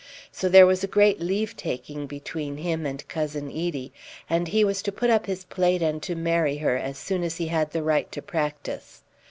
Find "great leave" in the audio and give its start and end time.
0.87-1.55